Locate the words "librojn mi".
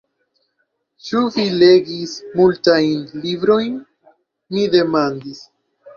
3.27-4.69